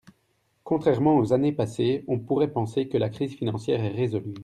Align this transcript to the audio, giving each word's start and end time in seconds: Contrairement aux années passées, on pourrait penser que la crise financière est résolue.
Contrairement 0.63 1.17
aux 1.19 1.31
années 1.31 1.51
passées, 1.51 2.03
on 2.07 2.17
pourrait 2.17 2.51
penser 2.51 2.87
que 2.87 2.97
la 2.97 3.09
crise 3.11 3.35
financière 3.35 3.85
est 3.85 3.89
résolue. 3.89 4.33